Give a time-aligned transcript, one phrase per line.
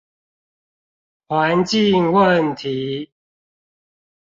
[1.27, 3.11] 環境問題